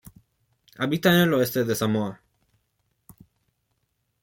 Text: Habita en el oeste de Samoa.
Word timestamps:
Habita 0.79 1.09
en 1.13 1.19
el 1.19 1.33
oeste 1.35 1.63
de 1.63 1.75
Samoa. 1.75 2.19